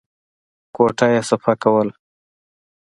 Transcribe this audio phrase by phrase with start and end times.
[0.75, 1.93] کوټه يې صفا کوله.